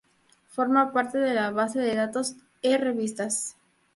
Forma 0.49 0.93
parte 0.93 1.19
de 1.19 1.35
la 1.35 1.51
base 1.51 1.77
de 1.77 1.93
datos 1.93 2.35
e-Revistas. 2.63 3.55